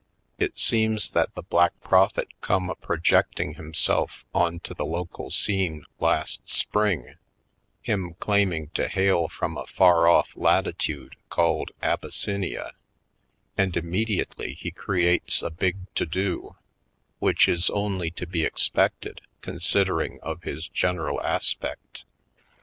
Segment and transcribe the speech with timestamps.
[0.39, 6.41] It seems that the Black Prophet come a projecting himself onto the local scene last
[6.49, 7.17] spring,
[7.83, 12.71] him claiming to hail from a far ofif latitude called Abyssinia,
[13.55, 16.55] and immediately he creates a big to do,
[17.19, 22.05] which is only to be expected considering of his general aspect.